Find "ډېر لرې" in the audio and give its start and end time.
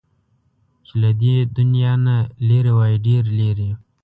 3.07-3.71